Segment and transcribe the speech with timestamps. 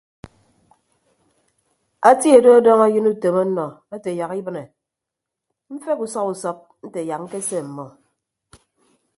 [2.09, 4.63] Atie do ọdọñ ayịn utom ọnnọ ate yak ibịne
[5.73, 7.85] mfeghe usọp usọp nte yak ñkese ọmmọ.